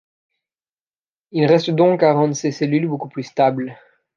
[1.31, 3.77] Il reste donc à rendre ces cellules beaucoup plus stables.